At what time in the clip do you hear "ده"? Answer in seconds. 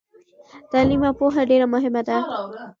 2.07-2.17